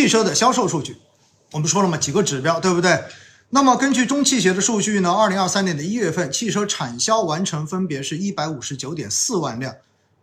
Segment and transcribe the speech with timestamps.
[0.00, 0.96] 汽车的销售数据，
[1.50, 3.02] 我们说了嘛，几个指标，对不对？
[3.50, 9.74] 那么根据中汽协的数据呢，二零二三年的一月份，汽车产销完成分别是一百五十九点四万辆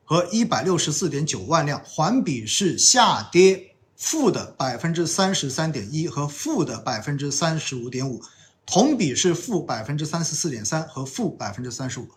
[0.06, 8.21] 和一百六十四点九万辆，环比是下跌负的百分之三十三点一和负的百分之三十五点五，
[8.66, 12.07] 同比是负百分之三十四点三和负百分之三十五。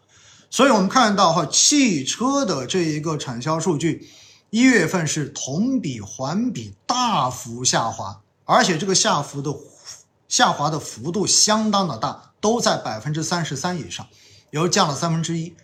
[0.49, 4.09] 所以我们看到哈，汽车的这一个产销数据，
[4.51, 9.55] 一月份是同比环比大幅下滑，而且这个下幅的
[10.27, 14.07] 下滑的幅度相当的大，都在百分之三十三以上，
[14.51, 15.55] 有降了三分之一。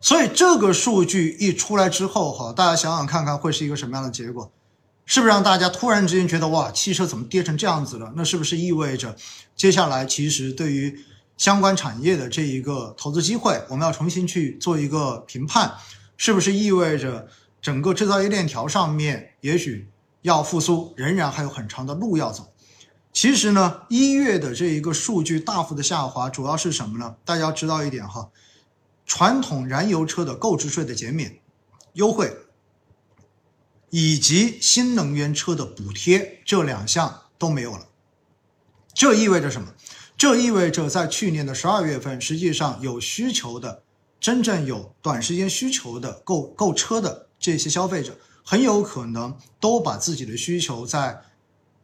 [0.00, 4.50] 所以这个数据一出来之后哈，大家想想看看会是一个什么样的结果？
[5.06, 8.12] 是不是让大家突然之间觉得哇，汽车怎么跌成这样子了？
[8.14, 9.16] 那是不是意味着
[9.56, 11.02] 接下来其实对于
[11.38, 15.72] 相关产业的这一个投资机会，我们要重新去做一个评判，
[16.18, 17.26] 是不是意味着
[17.60, 19.88] 整个制造业链条上面也许
[20.22, 22.52] 要复苏，仍然还有很长的路要走？
[23.12, 27.16] 其实呢，一月的这一个数据大幅的下滑，主要是什么呢？
[27.24, 28.30] 大家要知道一点哈，
[29.06, 31.40] 传统燃油车的购置税的减免
[31.94, 32.36] 优惠，
[33.90, 37.88] 以及新能源车的补贴这两项都没有了，
[38.92, 39.74] 这意味着什么？
[40.16, 43.82] 这意味着，在去年的十二月份，实际上有需求的、
[44.18, 51.22] 真正有短时间需求的购购车的这些消费者，很有可能都把自己的需求在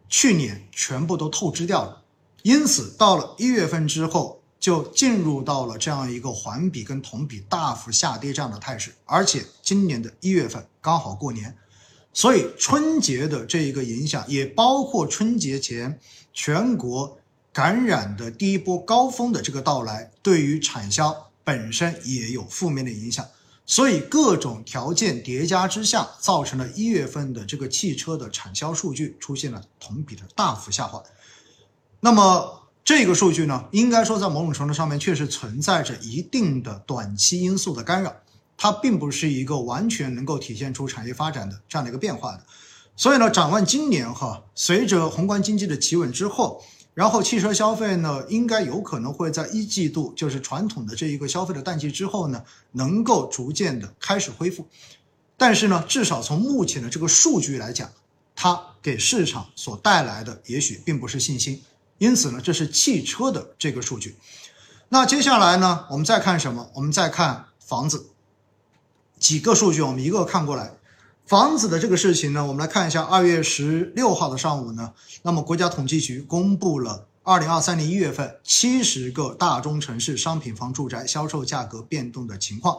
[0.09, 2.03] 去年全部都透支掉了。
[2.43, 8.95] 因此，到了一月份之后，就进入到了这样一个环比跟同比大幅下跌这样的态势。
[9.05, 11.57] 而且，今年的一月份刚好过年，
[12.13, 15.99] 所以春节的这一个影响，也包括春节前
[16.33, 17.19] 全国。
[17.53, 23.25] 感染的第一波高峰的这个到来，对于产销本身也有负面的影响，
[23.67, 31.03] 所以各种条件叠加之下，造成了一月份的这个汽车的产销数据出现了同比的大幅下滑。
[32.01, 38.15] 那么这个数据呢，应该说在某种程度上面确实存在着一定的短期因素的干扰，
[38.59, 42.45] 它并不是一个完全能够体现出产业发展的这样的一个变化的。
[42.97, 46.63] 所以呢，展望今年哈，随着宏观经济的企稳之后。
[46.95, 54.67] 然后汽车消费呢，应该有可能会在一季度，就是传统的这一个消费的淡季之后呢，能够逐渐的开始恢复。
[55.37, 57.91] 但是呢，至少从目前的这个数据来讲，
[58.37, 61.61] 它给市场所带来的也许并不是信心。
[61.99, 64.17] 因此呢，这是汽车的这个数据。
[64.89, 66.71] 那接下来呢，我们再看什么？
[66.75, 68.07] 我们再看房子。
[69.19, 70.75] 几个数据我们一个看过来。
[71.27, 73.03] 房子的这个事情呢，我们来看一下。
[73.03, 74.93] 二月十六号的上午呢，
[75.23, 82.79] 那么国家统计局公布了二零二三年一月份七十个大中城市商品房住宅销售价格变动的情况。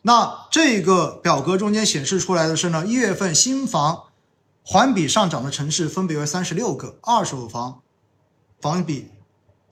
[0.00, 4.04] 那这个表格中间显示出来的是呢，一月份新房
[4.62, 7.82] 环比上涨的城市分别为三十六个，二手房
[8.62, 9.10] 房比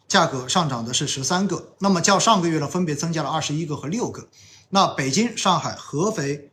[0.07, 1.73] 价格上涨的是十三个。
[1.79, 4.29] 那么较上个月呢，分别增加了二十一个和六个。
[4.69, 6.49] 那北京、上海、合肥。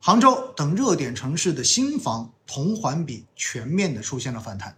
[0.00, 4.76] 杭州等热点城市的新房同环比全面的出现了反弹。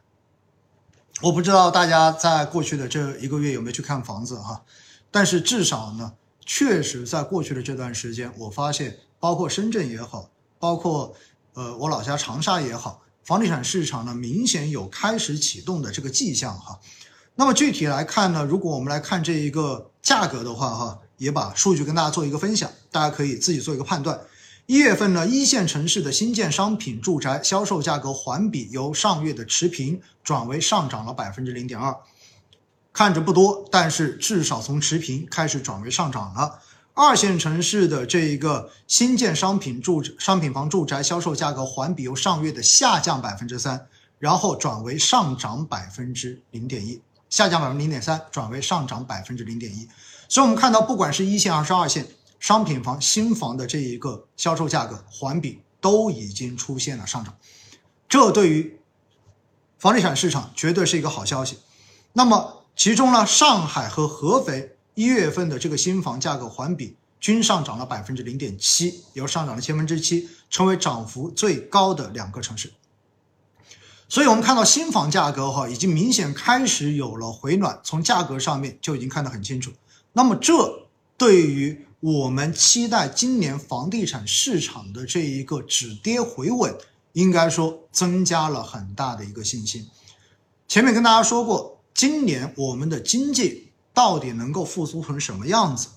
[1.22, 4.62] 我不知道大家在过去的这一个月有没有去看房子哈，
[5.10, 6.14] 但是至少呢，
[6.46, 11.14] 确实在过去的这段时间，我发现包括深圳也好，包括
[11.52, 16.80] 呃我老家长沙也好，房地产市场呢明显有开始启动的这个迹象哈。
[17.34, 24.18] 那么具体来看呢，如果我们来看这一个价格的话哈，也把数据跟大家做一个分享，大家可以自己做一个判断。
[24.70, 31.92] 一月份呢，一线城市的新建商品住宅销售价格环比由上月的持平转为上涨了百分之零点二，
[32.92, 36.60] 看着不多，但是至少从持平开始转为上涨了。
[36.94, 43.88] 二线城市的这一个新建商品住商品房住宅销售价格环比由上月的下降百分之三，
[44.20, 49.88] 然后转为上涨百分之零点一，下降百分之零点三转为上涨百分之零点一。
[50.28, 52.06] 所以，我们看到，不管是一线还是二线。
[52.40, 57.36] 商品房新房的这一个销售价格环比都已经出现了上涨，
[58.08, 58.80] 这对于
[59.78, 61.58] 房地产市场绝对是一个好消息。
[62.14, 72.72] 那么其中呢，上海和合肥一月份的这个新房价格环比均上涨了百分之零点七，有上涨了千分之七，成为涨幅最高的两个城市。
[74.08, 79.70] 所以，我们看到新房价格哈已经明显开始有了回暖，从价格上面就已经看得很清楚。
[80.14, 86.74] 那么这对于我们期待今年房地产市场的这一个止跌回稳，
[87.12, 89.86] 应该说增加了很大的一个信心。
[90.66, 95.88] 前面跟大家说过，今年我们的经济到底能够复苏成什么样子，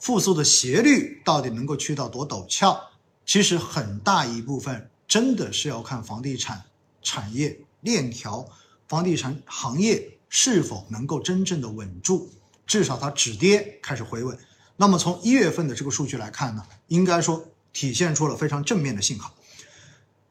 [0.00, 2.80] 复苏的斜率到底能够去到多陡峭，
[3.26, 6.64] 其实很大一部分真的是要看房地产
[7.02, 8.48] 产业链条、
[8.88, 12.30] 房地产行业是否能够真正的稳住，
[12.66, 14.38] 至少它止跌开始回稳。
[14.76, 19.34] 那么从一月份的这个数据来看呢，应该说体现出了非常正面的信号。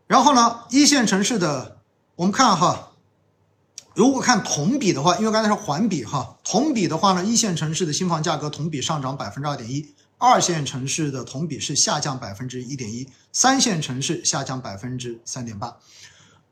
[0.08, 1.78] 然后呢，一线城市的
[2.16, 2.92] 我们看哈，
[3.94, 15.78] 如果看同比的话，因为刚才是环比哈，同比的话呢，一线城市的新房价格同比上涨百分之二点一，二线城市的同比是下降百分之一点一，三线城市下降百分之三点八。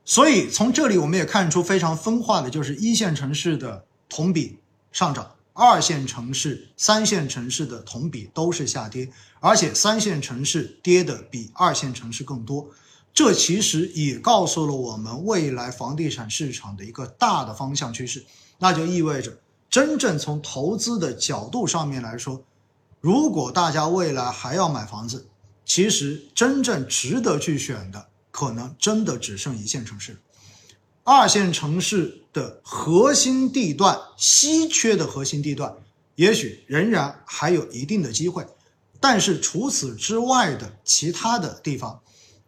[0.06, 4.58] 所以从这里我们也看出非常分化的，就是一线城市的同比
[4.92, 5.32] 上涨。
[5.60, 9.12] 二线城市、三线城市的同比都是下跌，
[9.42, 12.70] 而且三线城市跌的比二线城市更多。
[13.14, 18.24] 这其实也告诉了我们未来房地产市场的一个大的方向趋势，
[18.58, 19.38] 那就意味着
[19.70, 22.42] 真正从投资的角度上面来说，
[23.02, 25.28] 如果大家未来还要买房子，
[25.66, 30.20] 其实真正值得去选的，可能真的只剩一线城市了。
[31.12, 35.74] 二线城市的核心地段、稀缺的核心地段，
[36.14, 38.46] 也许仍然还有一定的机会，
[39.00, 42.00] 但是除此之外的其他的地方，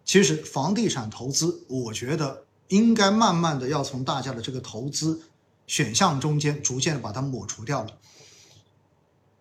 [0.05, 5.23] 其实房地产投资，我觉得应该慢慢的要从大家的这个投资
[5.65, 7.89] 选项中间逐渐的把它抹除掉了。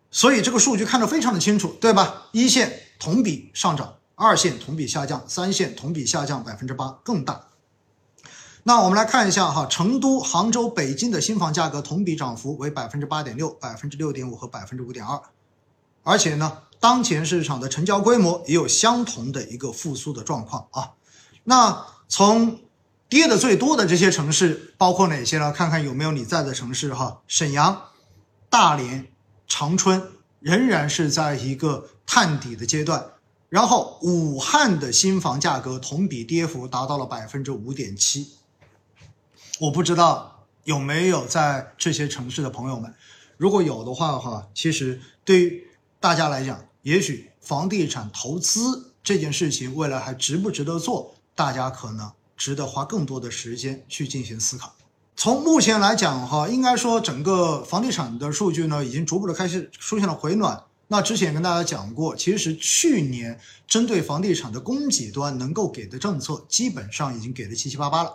[0.09, 2.27] 所以这个数据看得非常的清楚，对吧？
[2.31, 7.49] 一线同比上涨，二线同比下降，三线同比下降百分之八更大。
[8.63, 15.19] 那我们来看一下哈，成都、杭州、北京的新房价格同比涨幅为百分之八点六、百分之六点五和百分之五点二，
[16.03, 20.91] 而且呢，当前市场的成交规模也有相同的一个复苏的状况啊。
[21.43, 22.59] 那从
[23.09, 25.51] 跌的最多的这些城市包括哪些呢？
[25.51, 27.81] 看看有没有你在的城市哈，沈阳、
[28.47, 29.07] 大连、
[29.47, 30.03] 长春
[30.39, 33.03] 仍然是在一个探底的阶段，
[33.49, 38.33] 然后武汉的新房价格同比跌幅达到了百分之五点七。
[39.61, 42.91] 我不知道有没有在这些城市的朋友们，
[43.37, 45.67] 如果有的话哈，其实对于
[45.99, 54.73] 大家来讲，也许房地产投资这件事情未来还值不值得做，大家可能值得花更多的时间去进行思考。
[55.15, 60.63] 从目前来讲哈，应该说整个房地产的数据呢，已经逐步的开始出现了回暖。
[60.87, 68.11] 那之前也跟大家讲过，其实去年针对房地产的供给端能够给的政策，基本上已经给的七七八八了。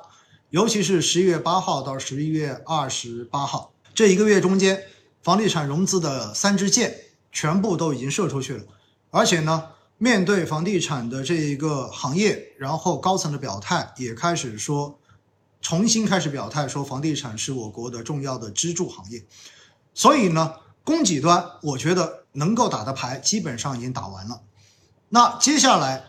[0.50, 4.84] 尤其是十一月八号到十一月二十八号这一个月中间，
[5.20, 6.96] 房地产融资的三支箭
[7.32, 8.62] 全部都已经射出去了。
[9.10, 15.00] 而且呢，面对房地产的这一个行业，然后高层的表态也开始说，
[15.60, 19.24] 重新开始表态说，房地产是我国的重要的支柱行业。
[19.94, 20.54] 所以呢，
[20.84, 24.42] 供给端我觉得能够打的牌基本上已经打完了。
[25.08, 26.04] 那接下来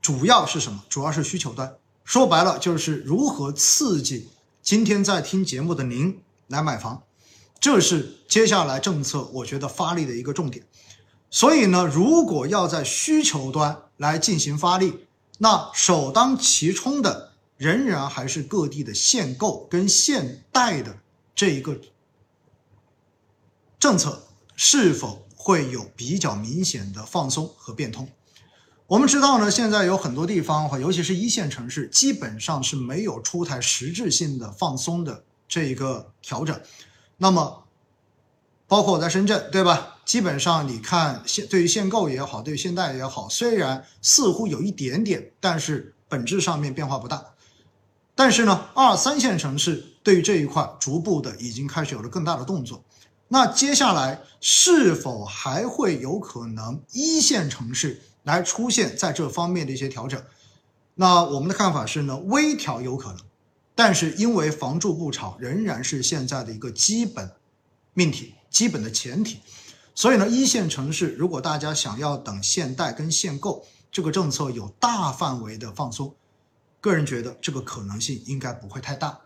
[0.00, 0.84] 主要是什么？
[0.88, 1.74] 主要是需求端。
[2.10, 4.30] 说白了就是如何刺激
[4.62, 7.04] 今天在听节目的您来买房，
[7.60, 10.66] 这是接下来政策我觉得发力的一个重点。
[11.30, 15.06] 所以呢，如果要在需求端来进行发力，
[15.38, 20.98] 那首当其冲的仍然还是各地的限购跟限贷的
[21.32, 21.80] 这一个
[23.78, 24.24] 政策
[24.56, 28.08] 是否会有比较明显的放松和变通。
[28.90, 36.60] 我们知道呢，现在有很多地方哈，尤其是一线城市，基本上是没有出台实质性的放松的这一个调整。
[37.16, 37.62] 那么，
[38.66, 39.98] 包括我在深圳，对吧？
[40.04, 47.24] 基本上你看限对于限购也好，对于限贷也好，虽然似乎有一点点，但是本质上面变化不大。
[48.16, 52.82] 但是呢，二三线城市对于这一块逐步的已经开始有了更大的动作。
[53.28, 58.02] 那接下来是否还会有可能一线城市？
[58.22, 60.22] 来出现在这方面的一些调整，
[60.94, 63.20] 那我们的看法是呢，微调有可能，
[63.74, 67.30] 但是因为房住不炒仍然是现在的一个基本
[67.94, 69.40] 命题、基本的前提，
[69.94, 76.14] 所以呢，一线城市如果大家想要等限贷跟限购这个政策有大范围的放松，
[76.80, 79.18] 个人觉得这个可能性应该不会太大，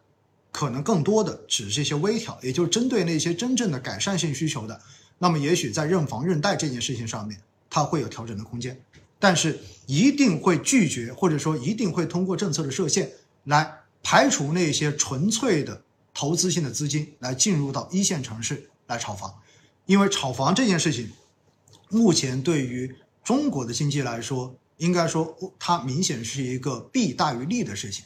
[0.53, 4.81] 可能更多的只是一些微调，也就是针对那些真正的改善性需求的，
[5.19, 7.41] 那么也许在认房认贷这件事情上面。
[7.75, 8.81] 它会有调整的空间，
[9.19, 13.11] 但是一定会拒绝，或者说一定会通过政策的设限
[13.43, 13.69] 来
[14.01, 15.83] 排除那些纯粹的
[16.15, 19.35] 投资性的资金来进入到一线城市来炒房，
[19.87, 21.11] 因为炒房这件事情，
[21.89, 28.05] 目前对于中国的经济来说，应该说它明显是一个弊大于利的事情，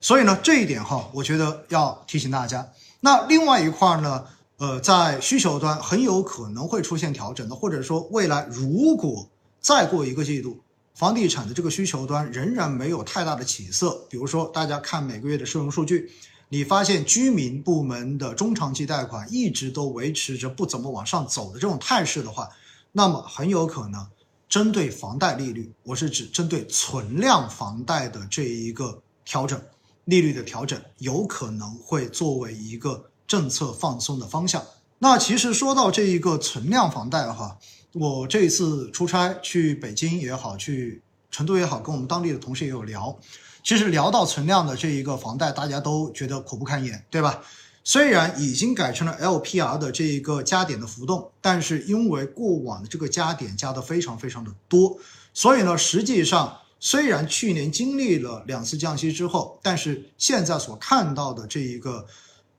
[0.00, 2.72] 所以呢，这一点哈，我觉得要提醒大家。
[3.00, 4.24] 那另外一块呢？
[4.58, 9.28] 呃，在需求端很有可能会出现调整的，或者说未来如果
[9.60, 10.58] 再过一个季度，
[10.94, 14.06] 房地产的这个需求端仍然没有太大的起色。
[14.08, 16.10] 比如说，大家看每个月的社融数据，
[16.48, 22.48] 你发现居民部门的中长期贷款一直都维持着不怎么往上走的这种态势的话，
[22.92, 24.06] 那么很有可能
[24.48, 29.60] 针对房贷利率，我是指针对存量房贷的这一个调整，
[30.04, 34.62] 利率的调整有可能会作为一个政策放松的方向。
[34.98, 37.58] 那其实说到这一个存量房贷哈。
[37.92, 43.18] 我这一次出差去北京也好，去成都也好，跟我们当地的同事也有聊。
[43.64, 47.42] 其实聊到存量的这一个房贷，大家都觉得苦不堪言，对吧？
[47.82, 54.98] 虽然已经改成了 LPR 的这一个加点的浮动，但是因为过往的这个加点加的非常非常的多，
[55.32, 62.06] 所以呢，实际上虽然去年经历了两次降息之后，但是现在所看到的这一个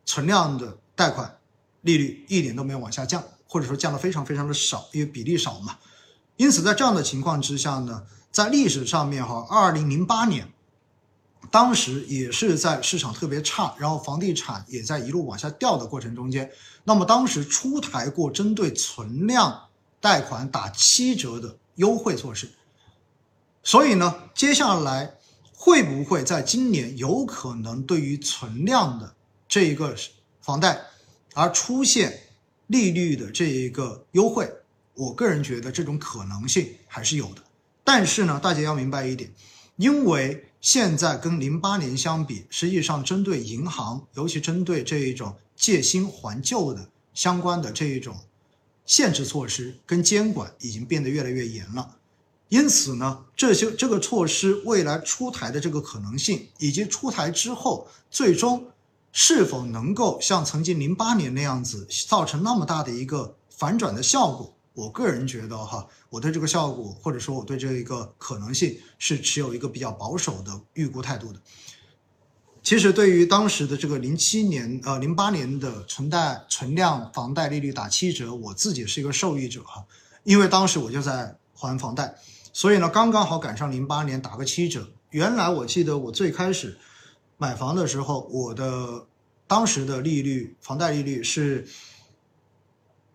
[0.07, 1.37] 存量的贷款
[1.81, 3.23] 利率一点都没有往下降。
[3.49, 5.77] 或者说降的非常非常的少，因为比例少嘛。
[6.35, 10.51] 因此，在这样的情况之下呢，在历史上面哈，二零零八年，
[11.49, 16.51] 当时也是在市场特别差，然后房地产也在一路往下掉的过程中间，
[16.83, 19.69] 那么当时出台过针对存量
[20.01, 22.51] 贷款打七折的优惠措施。
[23.63, 25.15] 所以呢，接下来
[25.55, 29.15] 会不会在今年有可能对于存量的
[29.47, 29.95] 这一个
[30.41, 30.79] 房贷
[31.33, 32.21] 而出现？
[32.67, 34.45] 利率的这一个优惠，
[34.93, 37.41] 我个人觉得这种可能性还是有的。
[37.81, 39.31] 但是呢，大家要明白一点，
[39.77, 48.17] 因为现在跟零八年相比，实际上针对银行，尤其针对这一种借新还旧的相关的这一种
[48.85, 51.95] 限制措施跟监管已经变得越来越严了。
[52.49, 58.69] 因此呢，这些这个措施未来出台的这个可能性，以及出台之后最终。
[59.19, 64.53] 是否能够像曾经零八年那样子造成那么大的一个反转的效果？
[64.75, 71.39] 我个人觉得哈，我对这个效果或者说我对这一个可能性是持有一个比较保守的预估态度的。
[72.61, 79.83] 其实对于当时的这个零七年呃零八年的存贷存量房贷利率打七折，我自己是一个受益者哈，
[80.25, 82.13] 因为当时我就在还房贷，
[82.53, 84.87] 所以呢刚刚好赶上零八年打个七折。
[85.09, 86.77] 原来我记得我最开始。
[87.37, 89.05] 买房的时候，我的
[89.45, 91.67] 当时的利率，房贷利率是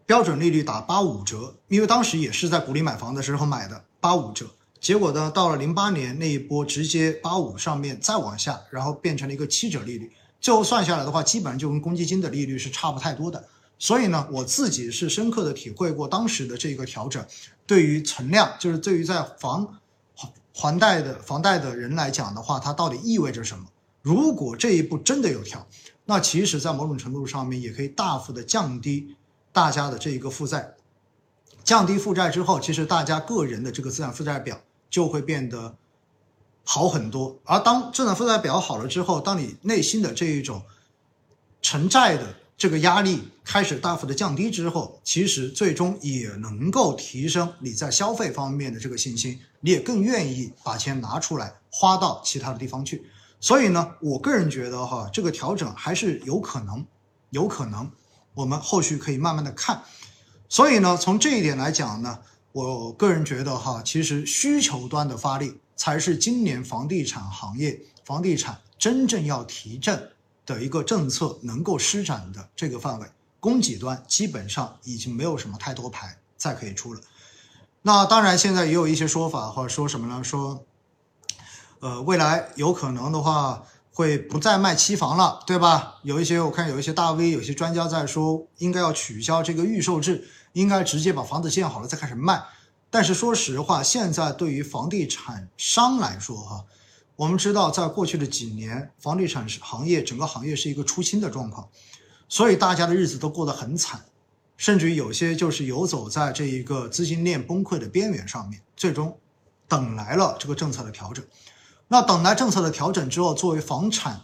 [0.06, 4.46] 标准利率打八五折，因为当时也是在鼓励买房的时候买的八五折。
[4.80, 10.12] 结果呢，到了零八年那一波，直接八五上面再往下，然后变成了一个七折利率。
[10.40, 13.48] 最后算下来的话，基本上就跟公积金的利率是差不太多的。
[13.78, 17.24] 所以呢，我自己是深刻的体会过当时的这个调整，
[17.66, 19.78] 对于存量，就是对于在房
[20.14, 23.66] 还还贷的房贷的人来讲的话，它到底意味着什么？
[24.02, 25.66] 如果这一步真的有调，
[26.04, 29.16] 那其实，在某种程度上面也可以大幅的降低
[29.52, 30.74] 大家的这一个负债，
[31.62, 35.76] 降低负债之后，其实大家个人的这个资产负债表就会变得
[36.64, 37.38] 好很多。
[37.44, 40.62] 而当资产负债表好了之后，当你内心的这一种
[41.60, 53.04] 承债的这个压力开始大幅的降低之后，其实最终也能够提升你在消费方面的这个信心，你也更愿意把钱拿出来花到其他的地方去。
[53.42, 56.86] 所以呢，我个人觉得哈，这个调整还是有可能，
[57.30, 57.90] 有可能，
[58.34, 59.82] 我们后续可以慢慢的看。
[60.48, 62.20] 所以呢，从这一点来讲呢，
[62.52, 70.12] 我个人觉得哈，其实需求端的发力才是今年房地产行业、房地产真正要提振
[70.46, 73.06] 的一个政策能够施展的这个范围。
[73.40, 77.00] 供给端基本上已经没有什么太多牌再可以出了。
[77.82, 80.22] 那当然，现在也有一些说法或者说什么呢？
[80.22, 80.64] 说。
[81.82, 85.96] 呃，未来有可能的话会不再卖期房了，对吧？
[86.04, 92.40] 有一些我看有一些大 V，有些专家在说，应该要取消这个预售制，应该直接把房子建好了再开始卖。
[92.88, 96.64] 但是说实话，现在对于房地产商来说，哈，
[97.16, 101.68] 我们知道，在过去的几年，房地产行业整个行业是一个出清的状况，
[102.28, 104.04] 所以大家的日子都过得很惨，
[104.56, 109.18] 甚至于有些就是游走在这一个资金链崩溃的边缘上面，最终
[109.66, 111.24] 等来了这个政策的调整。
[111.92, 114.22] 那等待政策的调整之后，作为房产、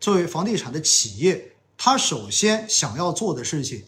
[0.00, 3.84] 作为房地产的企业，他首先想要做的事情，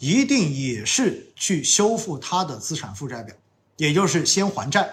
[0.00, 3.32] 一定也是去修复他的资产负债表，
[3.76, 4.92] 也就是先还债。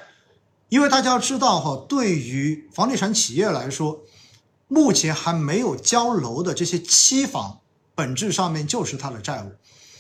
[0.69, 3.99] 因为大家要知道哈，对于房地产企业来说，
[4.67, 7.61] 目前还没有交楼的这些期房，
[7.95, 9.51] 本质上面就是他的债务。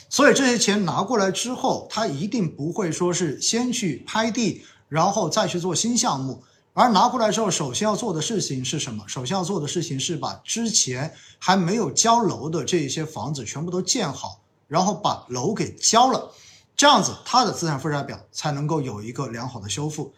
[0.07, 6.43] 所以这些钱拿过来之后，他一定不会说是先去拍地，然后再去做新项目。
[6.77, 9.01] 而拿过来之后，首先要做的事情是什么？
[9.07, 16.29] 首先要做的事情是把之前还没有交楼的这一些房子全部都建好，然后把楼给交了，
[16.75, 20.13] 这样子它的资产负债表才能够有一个良好的修复。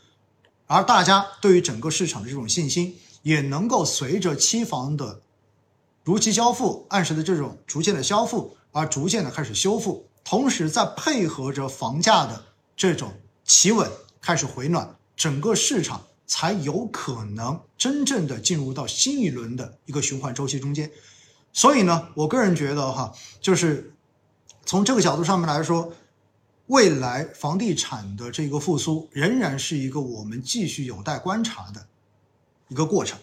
[0.66, 5.22] 而大家对于整个市场的这种信心，也能够随着期房的
[6.04, 12.44] 如期交付、按时的这种逐渐的交付，而逐渐的开始修复，同时再配合着房价的
[12.76, 13.14] 这种
[13.46, 13.88] 企稳
[14.20, 20.91] 开始回暖，整个市场才有可能真正的进入到新一轮的一个循环周期中间。
[21.51, 23.96] 所以呢，我个人觉得哈，就是
[24.65, 25.93] 从这个角度上面来说。
[26.67, 31.88] 未来房地产的这个复苏仍然是一个我们继续有待观察的
[32.67, 33.17] 一个过程，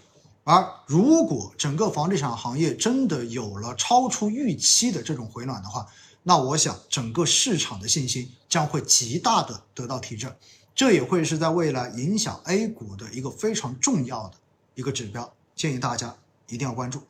[0.44, 5.86] 而如果整个房地产行业真的有了超出预期的这种回暖的话，
[6.22, 10.34] 那我想整个市场的信心将会极大的得到提振，
[10.74, 14.34] 这也会是在未来影响 A 股的一个非常重要的
[14.74, 16.16] 一个指标，建议大家
[16.48, 17.00] 一定要关注。